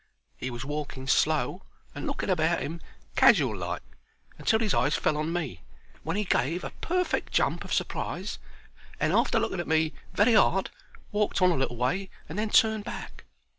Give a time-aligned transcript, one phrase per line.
[0.35, 1.61] He was walking slow
[1.93, 2.81] and looking about 'im
[3.15, 3.83] casual like,
[4.39, 5.61] until his eyes fell on me,
[6.01, 8.39] when he gave a perfect jump of surprise,
[8.99, 10.71] and, arter looking at me very 'ard,
[11.11, 13.25] walked on a little way and then turned back.